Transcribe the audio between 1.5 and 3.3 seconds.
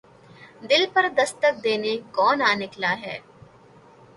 دینے کون آ نکلا ہے